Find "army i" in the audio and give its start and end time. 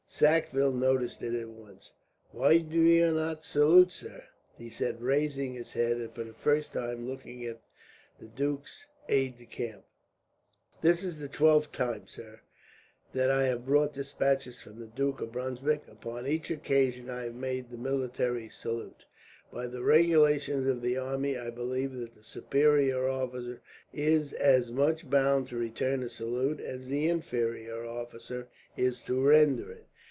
20.97-21.49